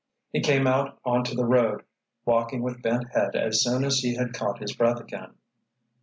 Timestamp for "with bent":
2.63-3.09